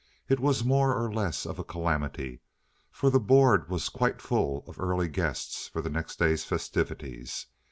It 0.27 0.39
was 0.39 0.63
more 0.63 0.95
or 0.95 1.13
less 1.13 1.45
of 1.45 1.59
a 1.59 1.63
calamity, 1.63 2.41
for 2.89 3.11
the 3.11 3.19
board 3.19 3.69
was 3.69 3.87
quite 3.87 4.19
full 4.19 4.63
of 4.65 4.79
early 4.79 5.07
guests 5.07 5.67
for 5.67 5.79
the 5.79 5.91
next 5.91 6.17
day's 6.17 6.43
festivities. 6.43 7.45